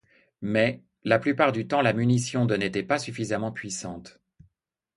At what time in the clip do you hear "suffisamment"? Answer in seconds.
2.97-3.51